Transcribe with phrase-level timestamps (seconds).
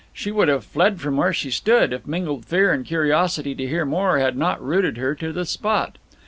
[0.13, 3.85] She would have fled from where she stood, if mingled fear and curiosity to hear
[3.85, 5.99] more had not rooted her to the spot.